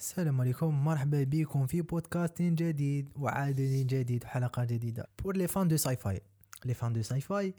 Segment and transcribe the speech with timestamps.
[0.00, 5.08] السلام عليكم مرحبا بكم في بودكاست جديد وعدد جديد وحلقة جديدة.
[5.22, 6.20] pour les fans de sci-fi
[6.64, 7.54] les fans de sci-fi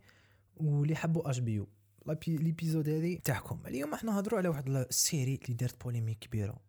[0.57, 1.53] واللي حبوا HBO.
[1.53, 3.59] l'épisode هذه تاعكم.
[3.67, 6.59] اليوم إحنا نهضروا على واحد ال série اللي دارت polémique كبيرة.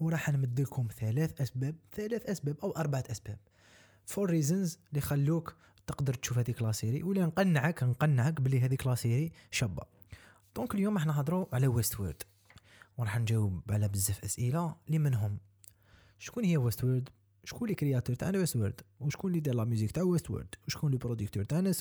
[0.00, 3.38] وراح نمد لكم ثلاث أسباب ثلاث أسباب أو أربعة أسباب.
[4.06, 5.56] four reasons اللي خلوك
[5.86, 9.82] تقدر تشوف هذيك la série ولا نقنعك نقنعك بلي هذيك la série شابة.
[10.56, 12.22] donc اليوم إحنا نهضروا على Westworld
[12.98, 15.38] وراح نجاوب على بزاف أسئلة اللي منهم
[16.18, 17.08] شكون هي Westworld
[17.44, 21.44] شكون les créateurs تاع Westworld وشكون اللي دار la musique تاع Westworld وشكون les producteurs
[21.44, 21.72] تاع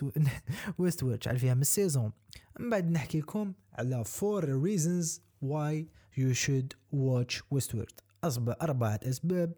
[0.78, 2.12] Westworld شحال فيها من ال saisons
[2.60, 8.02] من بعد نحكي لكم على فور ريزونز واي يو شود واتش ويست وورد
[8.62, 9.54] أربعة أسباب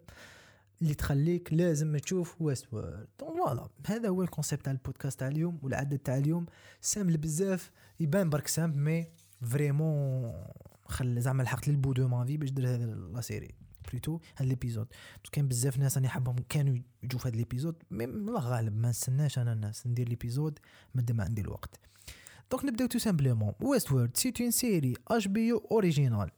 [0.82, 5.98] اللي تخليك لازم تشوف Westworld voilà هذا هو ال concept تاع البودكاست تاع اليوم والعدد
[5.98, 6.46] تاع اليوم.
[6.80, 9.06] simple بزاف يبان برك simple mais
[9.42, 10.32] vraiment
[10.90, 13.54] خل زعما لحقت لل bout de ma vie باش درت هذا la série.
[13.90, 14.86] plutôt هاد l'épisode
[15.24, 18.88] بس كاين بزاف ناس راني حابهم كانوا يجوا في هاد l'épisode mais الله غالب ما
[18.88, 19.86] نستناش أنا الناس.
[19.86, 20.58] ندير l'épisode
[20.94, 21.80] مادام ما عندي الوقت.
[22.50, 26.30] donc نبداو tout simplement Westworld c'est une série HBO original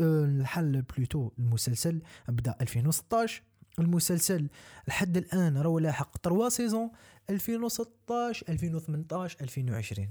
[0.00, 2.02] الحل plutôt المسلسل.
[2.28, 3.42] بدا 2016
[3.78, 4.48] المسلسل
[4.88, 6.90] لحد الآن راهو لاحق 3 saisons
[7.30, 10.08] 2016 2018 2020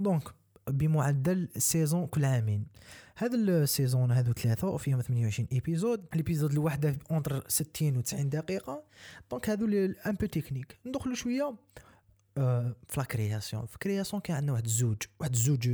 [0.00, 0.34] donc
[0.70, 2.66] بمعدل saison كل عامين.
[3.16, 8.28] هذا ال saisons هذو ثلاثة وفيهم 28 épisodes ال épisode الواحدة entre 60 و 90
[8.28, 8.84] دقيقة.
[9.30, 9.66] donc هذو
[10.06, 11.56] un peu technique ندخلوا شوية
[12.38, 15.68] آه في la création في création كان عندنا واحد الزوج واحد الزوج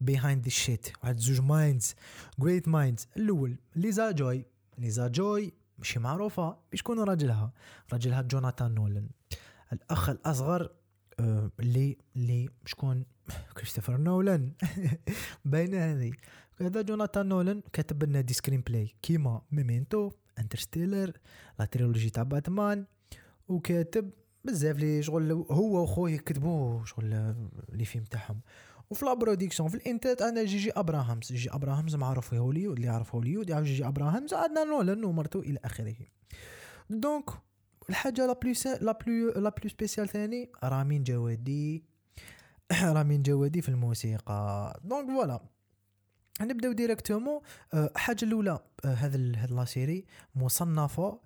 [0.00, 1.94] behind the shit واحد الزوج minds
[2.38, 4.44] great minds الأول ليزا جوي.
[4.78, 6.56] ليزا جوي ماشي معروفة.
[6.72, 7.52] بشكون راجلها؟
[7.92, 9.08] راجلها جوناثان نولان
[9.72, 10.70] الأخ الأصغر
[11.60, 13.04] اللي اللي شكون
[13.56, 14.52] كريستوفر نولان
[15.44, 16.12] باينه هذه
[16.60, 21.12] هذا جوناثان نولان كتب لنا des screenplays كيما Memento Interstellar
[21.58, 22.86] la trilogie تاع باتمان
[23.48, 24.10] وكاتب
[24.44, 27.34] بزاف لي شغل هو وخوه كتبوا شغل
[27.72, 28.40] les films تاعهم
[28.90, 32.86] وفي la production في الانتاج عندنا جي جي ابراهامز جي ابراهامز معروف في هوليوود اللي
[32.86, 35.96] يعرف هوليوود يعرف جي جي ابراهامز عندنا نولان ومرته إلى اخره
[36.90, 37.30] donc
[37.90, 41.84] الحاجة la plus la plus la plus spéciale ثاني رامين جوادي
[42.72, 44.80] رامين جوادي في الموسيقى.
[44.84, 45.40] donc voilà.
[46.40, 47.40] نبداو directement.
[47.74, 50.04] الحاجة الأولى هذا هذا la série
[50.34, 51.20] مصنفة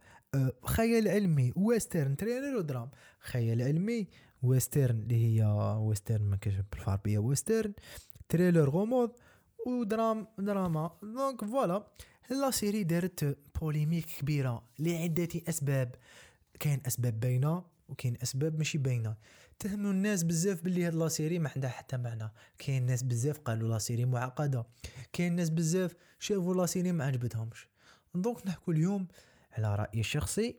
[0.64, 2.90] خيال علمي western thriller ودرام
[3.20, 4.08] خيال علمي
[4.42, 5.44] western اللي هي
[5.80, 7.72] western ما كاينش بالعربية western
[8.28, 9.12] thriller غموض
[9.66, 11.86] ودرام دراما donc voilà.
[12.30, 15.94] la série دارت polémique كبيرة لعدة أسباب.
[16.60, 19.16] كاين أسباب باينة وكاين أسباب ماشي باينة.
[19.58, 22.32] تهموا الناس بزاف باللي هاد la série ما عندها حتى معنى.
[22.58, 24.66] كاين ناس بزاف قالوا la série معقدة.
[25.12, 27.68] كاين ناس بزاف شافوا la série ما عجبتهمش.
[28.14, 29.08] donc نحكوا اليوم
[29.52, 30.56] على رأيي الشخصي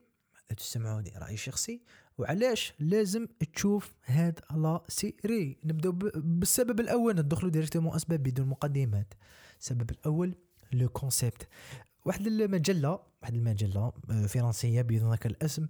[0.57, 1.81] تسمعوني رأيي الشخصي
[2.17, 9.13] وعلاش لازم تشوف هاد la série نبداو بالسبب الأول ندخلوا directement أسباب بدون مقدمات.
[9.59, 10.35] السبب الأول
[10.73, 11.47] le concept
[12.05, 13.91] واحد المجلة واحد المجلة
[14.27, 15.67] فرنسية بدون ذاك الاسم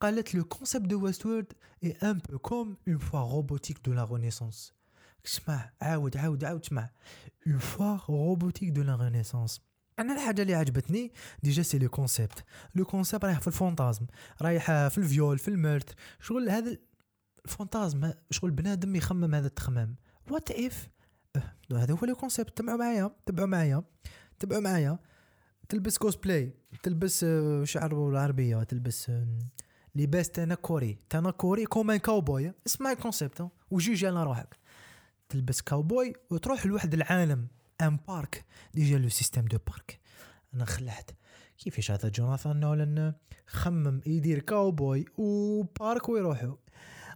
[0.00, 1.52] قالت le concept de Westworld
[1.84, 4.72] est un peu comme une fois robotique de la renaissance
[5.26, 6.90] اسمع عاود عاود عاود اسمع
[7.46, 9.60] une fois robotique de la renaissance
[9.98, 12.44] أنا الحاجة اللي عجبتني déjà c'est le concept
[12.74, 14.06] le concept رايح في ال fantasme
[14.42, 16.76] رايح في ال viol في ال meurtre شغل هذا
[17.44, 19.96] ال fantasme شغل بنادم يخمم هذا التخمام
[20.30, 20.88] وات اف
[21.72, 23.82] هذا هو لو كونسيبت تبعوا معايا تبعوا معايا
[24.38, 24.98] تبعوا معايا
[25.68, 27.26] تلبس كوسبلاي تلبس
[27.64, 29.10] شعر العربيه تلبس
[29.94, 30.98] لباس تنكوري.
[31.10, 34.56] تنكوري كوم ان كاوبوي اسمع الكونسيبت وجيجي على روحك.
[35.28, 37.48] تلبس كاوبوي وتروح لواحد العالم.
[37.80, 38.44] ان بارك.
[38.74, 40.00] ديجا لو سيستيم دو بارك.
[40.54, 41.10] أنا خلعت.
[41.58, 43.14] كيفاش هذا جوناثان نولن
[43.46, 46.56] خمم يدير كاوبوي وبارك ويروحوا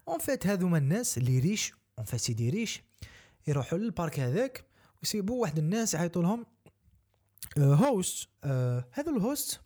[0.08, 2.82] en fait هذوما الناس اللي riches en fait c'est des riches
[3.46, 4.64] يروحوا لل parc هذاك
[5.02, 6.46] ويسيبوا واحد الناس يعيطوا لهم
[7.58, 8.28] host
[8.92, 9.60] هذا ال host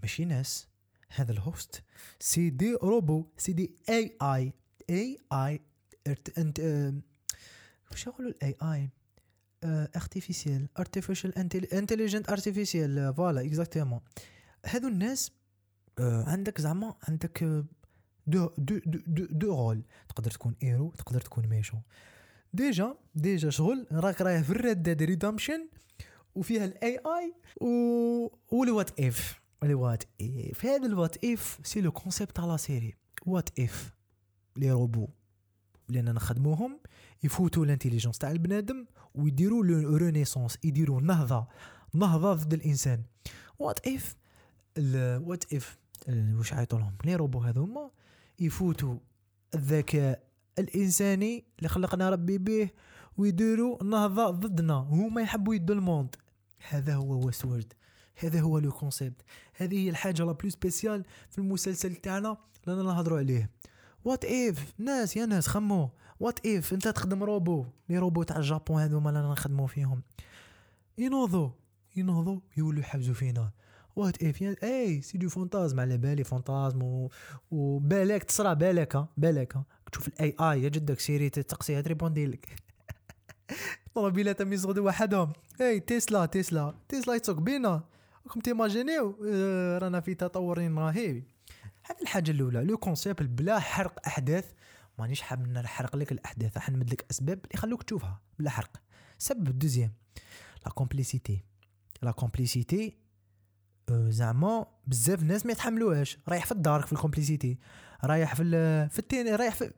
[0.00, 0.68] ماشي ناس.
[1.08, 1.82] هذا ال host.
[2.20, 5.60] c'est des robots c'est des AI AI
[6.38, 6.60] انت
[7.90, 8.90] واش يقولوا ال AI
[9.96, 11.38] artificielle artificial
[11.74, 14.00] intelligent artificielle voilà exactement
[14.66, 15.32] هذو الناس
[15.98, 17.64] عندك زعما عندك
[18.26, 19.82] دو دو دو دو رول.
[20.08, 21.82] تقدر تكون héros تقدر تكون méchant
[22.54, 25.68] déjà déjà شغل راك رايح في ال Red Dead Redemption
[26.34, 29.43] وفيها ال AI و what if.
[29.72, 32.94] what if هذا ال what if c'est le concept تاع la série
[33.26, 33.94] what if
[34.56, 35.08] les robots
[35.88, 36.80] لأن نخدموهم
[37.22, 41.46] يفوتوا ال intelligence تاع البنادم ويديروا la renaissance يديروا نهضه
[41.94, 43.02] نهضه ضد الانسان
[43.58, 44.16] what if
[45.26, 45.78] what if
[46.08, 47.90] واش عيطوا لهم لي روبو هذوما
[48.40, 48.98] يفوتوا
[49.54, 50.22] الذكاء
[50.58, 52.70] الانساني اللي خلقنا ربي به
[53.16, 56.16] ويديروا نهضه ضدنا هما يحبوا يدوا ال monde
[56.68, 57.72] هذا هو Westworld
[58.16, 59.22] هذا هو le concept
[59.54, 62.36] هذه هي الحاجة la plus spéciale في المسلسل تاعنا
[62.68, 63.50] اللي نهدروا عليه.
[64.04, 65.90] what if ناس يا ناس خمو.
[66.20, 67.64] what if أنت تخدم robot.
[67.88, 70.02] les robots تاع ال Japon هذوما اللي نخدموا فيهم.
[70.98, 71.50] ينوضوا
[71.96, 73.50] ينوضوا يولوا يحبزوا فينا.
[73.96, 77.10] وات اف اي سي دو فونتازم على بالي فونتازم و...
[77.50, 79.56] وبالك تصرى بالك بالك
[79.92, 82.48] تشوف الاي اي يا جدك سيري تقصيها تريبوندي لك.
[83.94, 86.74] طوموبيلات يصغدوا وحدهم اي تسلا تسلا.
[86.88, 87.84] تسلا يتسوق بينا.
[88.26, 91.24] راكم تيماجينيو آه، رانا في تطور رهيب.
[91.84, 94.52] هذه الحاجة الأولى لو كونسيبت بلا حرق أحداث
[94.98, 98.80] مانيش حاب نحرق لك الأحداث راح نمد لك أسباب اللي يخلوك تشوفها بلا حرق.
[99.18, 99.92] سبب ال deuxième
[100.66, 101.44] la complexité
[102.02, 102.96] la complexité
[103.90, 106.18] زعما بزاف ناس ما يتحملوهاش.
[106.28, 107.58] رايح في ال dark في ال complexité
[108.04, 108.44] رايح في
[108.88, 109.72] في التاني رايح في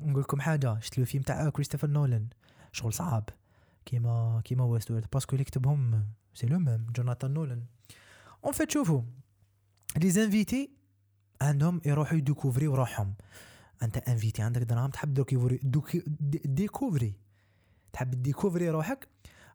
[0.00, 2.28] نقول لكم حاجة شفت الفيلم تاع كريستوفر نولان
[2.72, 3.28] شغل صعب
[3.84, 5.06] كيما كيما Westworld.
[5.12, 6.04] parce que اللي كتبهم
[6.34, 7.64] c'est le même جوناثان نولان
[8.44, 9.02] en fait شوفوا
[9.96, 10.70] les invités
[11.40, 13.14] عندهم يروحوا يدي découvrir روحهم
[13.82, 15.96] انت invité عندك دراهم تحب دوك
[16.44, 17.14] découvrir
[17.92, 19.08] تحب découvrir روحك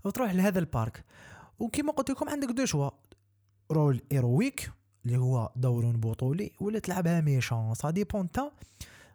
[0.04, 1.04] وتروح لهذا ال parc
[1.60, 2.90] وكيما قلت لكم عندك deux choix
[3.72, 4.72] rôle héroïque
[5.06, 8.52] اللي هو دور بطولي ولا تلعبها méchant ça dépend تاع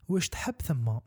[0.09, 0.99] واش تحب ثم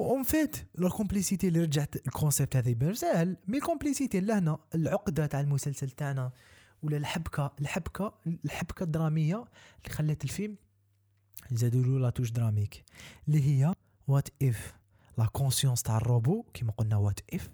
[0.00, 4.58] en fait la complexité اللي رجعت ال concept هذا يبان ساهل mais ال complexité لهنا
[4.74, 6.32] العقدة تاع المسلسل تاعنا.
[6.82, 8.14] ولا الحبكة الحبكة
[8.44, 10.56] الحبكة الدرامية اللي خلات الفيلم
[11.52, 12.84] زادوا له لا توش دراميك
[13.28, 13.74] اللي هي
[14.08, 14.74] وات اف
[15.18, 17.50] لا كونسيونس تاع الروبو كيما قلنا وات اف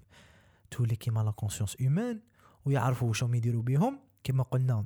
[0.70, 2.20] تولي كيما لا كونسيونس هيومان
[2.64, 4.84] ويعرفوا واش يديروا بهم كيما قلنا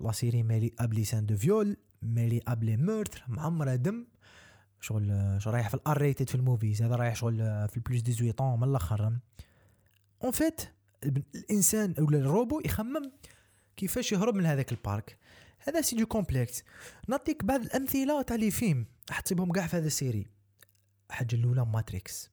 [0.00, 4.06] لا سيري مالي ابلي سان دو فيول مالي ابلي مورتر معمرة دم.
[4.80, 7.36] شغل رايح في الار ريتد في الموفيز هذا رايح شغل
[7.68, 9.18] في البلوس 18 من الأخر.
[10.24, 10.60] اون فيت
[11.34, 13.12] الإنسان ولا الروبو يخمم
[13.76, 15.18] كيفاش يهرب من هذاك ال parc.
[15.58, 16.64] هذا c'est deux complexes
[17.08, 18.86] نعطيك بعض الأمثلة تاع les films.
[19.10, 20.26] حتصيبهم كاع في هذا ال série.
[21.10, 22.30] الحاجة الأولى Matrix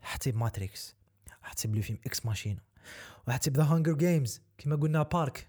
[0.00, 0.96] حتصيب Matrix
[1.42, 2.60] حتصيب les films Ex Machina
[3.28, 5.48] وحتصيب The Hunger Games كيما قلنا parc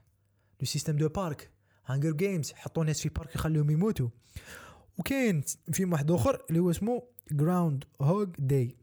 [0.59, 1.51] le système de parc
[1.85, 4.09] Hunger Games يحطوا ناس في parc يخليهم يموتوا.
[4.97, 8.75] وكاين فيلم واحد آخر اللي هو اسمه Groundhog Day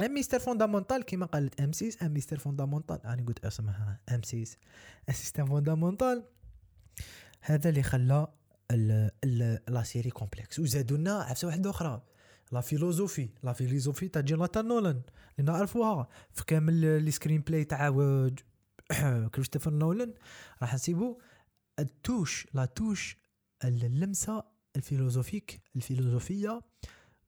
[0.00, 4.58] un mystère fondamental كيما قالت أم سيس un mystère fondamental أنا قلت اسمها أم سيس.
[5.08, 6.24] système fondamental
[7.40, 8.28] هذا اللي خلى
[9.68, 12.02] la série complexe وزادوا لنا عفسة واحدة أخرى
[12.52, 13.28] la philosophie.
[13.42, 15.02] la philosophie تاع جوناثان نولان
[15.38, 16.08] اللي نعرفوها.
[16.32, 17.90] في كامل les screenplay تاع
[19.34, 20.14] كريستوفر نولان
[20.62, 21.18] راح نسيبو
[21.78, 23.16] ال touche la touche
[23.64, 26.62] اللمسة ال philosophique الفيلوزوفية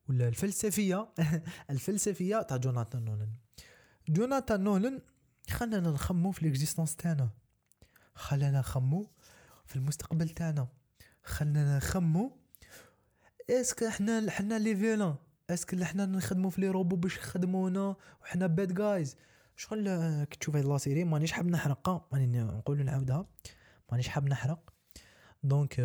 [0.08, 1.08] ولا الفلسفية؟
[1.70, 3.31] الفلسفية تاع جوناثان نولان
[4.08, 5.00] جوناثان نولان
[5.50, 7.31] خلانا نخمو في l'existence تاعنا.
[8.14, 9.10] خلانا نخمو
[9.66, 10.69] في المستقبل تاعنا.
[11.25, 12.37] خلانا نخمو
[13.50, 15.14] est-ce que إحنا حنا les vilains
[15.50, 19.17] est-ce que إحنا نخدمو في لي روبو باش يخدمونا وحنا bad guys
[19.56, 19.84] شغل
[20.25, 22.12] كي تشوف هاد la série مانيش حاب نحرق.
[22.12, 23.26] ماني نقول نعاودها.
[23.90, 24.72] مانيش حاب نحرق.
[25.43, 25.81] donc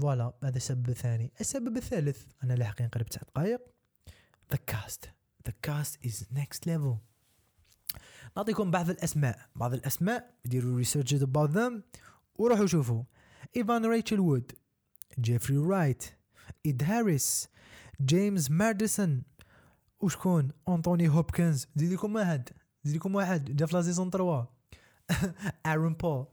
[0.00, 3.60] voilà هذا السبب الثاني السبب الثالث أنا لاحقين قريب تسع دقائق
[4.52, 5.10] the cast
[5.46, 6.96] the cast is next level
[8.36, 9.48] نعطيكم بعض الأسماء.
[9.56, 11.82] بعض الأسماء ديروا research about them
[12.34, 13.02] وروحوا شوفوا.
[13.56, 14.52] ايفان ريتشل وود
[15.20, 16.04] جيفري رايت
[16.66, 17.48] ايد هاريس
[18.00, 19.22] جيمس مارسدن
[20.00, 22.48] وشكون انطوني هوبكنز زيد لكم واحد.
[22.84, 23.56] زيد لكم واحد.
[23.56, 24.48] جا في la saison 3
[25.66, 26.26] ارون بول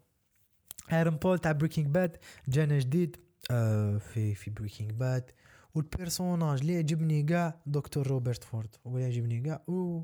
[0.92, 3.18] ارون بول تاع Breaking Bad جانا جديد.
[3.52, 5.32] آه في في Breaking Bad
[5.76, 8.76] وال personnage اللي يعجبني كاع دكتور روبرت فورد.
[8.88, 9.64] هو يعجبني كاع.
[9.68, 10.04] و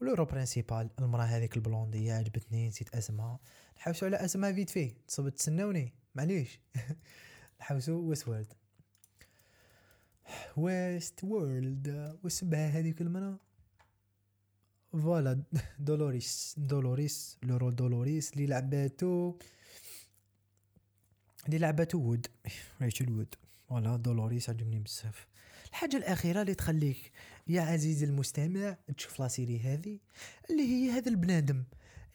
[0.00, 3.38] و l'héros principal المرأة هذيك البلوندية عجبتني نسيت أسمها.
[3.76, 4.94] نحوسو على أسمها vite fait.
[5.08, 6.60] تصب تسناوني معليش.
[7.60, 8.52] نحوسو Westworld
[10.56, 13.38] Westworld واسمها هذيك المرأة.
[14.92, 15.42] voilà
[15.78, 19.34] دولوريس دولوريس l'héros دولوريس اللي لعباتو.
[21.46, 22.26] اللي لعباتو وود.
[22.82, 23.34] ريتشل وود
[23.68, 25.26] voilà دولوريس عجبني بزاف.
[25.70, 27.12] الحاجة الأخيرة اللي تخليك
[27.46, 29.98] يا عزيزي المستمع تشوف la série هذه
[30.50, 31.64] اللي هي هذا البنادم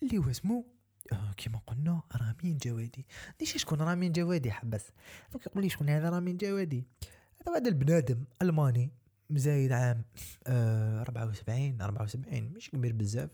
[0.04, 0.66] اللي هو اسمه
[1.12, 3.06] آه كيما قلنا رامين جوادي.
[3.40, 4.84] ليش شكون رامين جوادي؟ حبس
[5.34, 6.84] دوك يقول لي شكون هذا رامين جوادي.
[7.48, 8.92] هذا هذا البنادم ألماني
[9.30, 10.04] زايد عام
[10.48, 13.30] آه 74 74 مش كبير بزاف.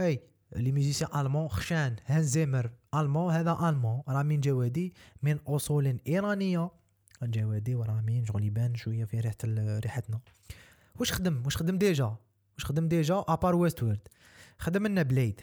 [0.00, 0.20] et
[0.56, 2.70] les musiciens allemands خشان هانز زيمر.
[2.94, 6.70] allemand هذا allemand راه من جوادي من أصول إيرانية.
[7.22, 9.36] جوادي وراه من شغل يبان شوية في ريحة
[9.78, 10.20] ريحتنا.
[10.96, 12.16] واش خدم؟ واش خدم déjà؟
[12.54, 14.08] واش خدم déjà؟ à part Westworld
[14.58, 15.40] خدم لنا Blade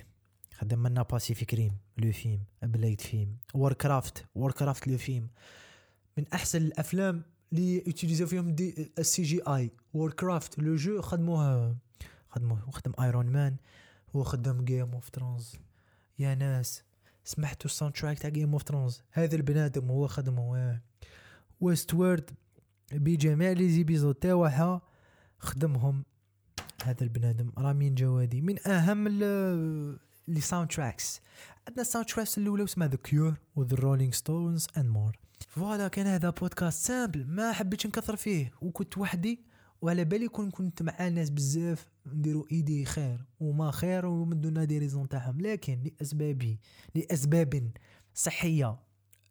[0.54, 2.44] خدم لنا Pacific Rim le film.
[2.64, 3.38] Blade فيلم.
[3.54, 5.28] Warcraft Warcraft le film.
[6.18, 9.42] من أحسن الأفلام اللي يوتيليزيو فيهم des ال CGI.
[9.48, 11.76] Warcraft le jeu خدموها.
[12.30, 12.68] خدموه.
[12.68, 13.56] وخدم Iron Man
[14.14, 15.56] وخدم Game of Thrones
[16.20, 16.84] يا ناس
[17.24, 20.80] سمحتوا ال soundtrack تاع Game of Thrones هذا البنادم هو خدمه
[21.62, 22.32] Westworld
[22.92, 24.82] بجميع les épisodes تاعها
[25.40, 26.04] خدمهم
[26.84, 27.52] هذا البنادم.
[27.58, 29.08] رامين جوادي من أهم
[30.28, 31.22] les soundtracks
[31.68, 35.18] عندنا ال soundtracks الاولى اسمها The Cure و The Rolling Stones and more
[35.50, 39.53] voilà كان هذا بودكاست simple ما حبيتش نكثر فيه وكنت وحدي.
[39.84, 44.78] وعلى بالي كون كنت مع الناس بزاف نديرو إيدي خير وما خير ومن دون des
[44.78, 45.42] raisons تاعهم.
[45.42, 46.58] لكن لاسباب
[46.96, 47.72] لأسباب
[48.14, 48.80] صحية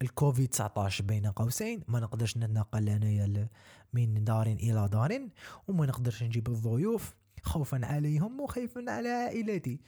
[0.03, 3.49] الكوفيد 19 بين قوسين ما نقدرش نتنقل انايا
[3.93, 5.29] من دار إلى دار
[5.69, 9.81] وما نقدرش نجيب الضيوف خوفا عليهم وخيفا على عائلتي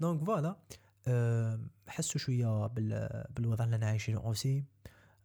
[0.00, 0.56] donc voilà
[1.88, 2.66] حسوا شوية
[3.36, 4.64] بالوضع اللي أنا عايشينه aussi.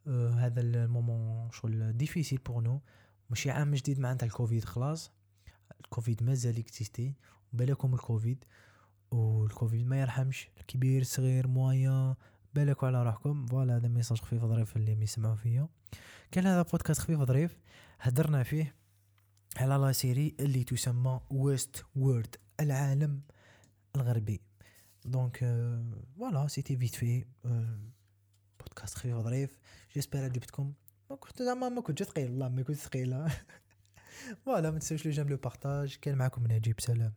[0.08, 2.82] أه هذا ال moment شغل difficile pour nous
[3.30, 5.12] ماشي عام جديد معناتها الكوفيد خلاص؟
[5.82, 7.16] الكوفيد مازال existe
[7.54, 8.46] بالكم الكوفيد
[9.12, 12.16] والكوفيد ما يرحمش الكبير الصغير مويا
[12.54, 13.46] بالكوا على روحكم.
[13.46, 15.68] voilà هذا message خفيف ظريف اللي يسمعوا فيا
[16.32, 17.58] كان هذا بودكاست خفيف ظريف
[18.00, 18.76] هدرنا فيه
[19.58, 23.22] على la série اللي تسمى Westworld العالم
[23.96, 24.42] الغربي.
[25.06, 25.38] donc
[26.18, 27.26] voilà c'était vite fait
[28.60, 29.58] بودكاست خفيف ظريف
[29.94, 30.74] j'espère عجبتكم
[31.16, 33.28] كنت زعما ما كنتش ثقيل والله ما كنت ثقيله
[34.46, 37.14] voilà ما تنساوش les j'aime le partage كان معكم نجيب سلام